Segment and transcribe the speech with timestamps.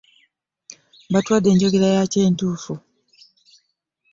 [1.11, 2.73] Batuwadde enjogera yakyo entuufu.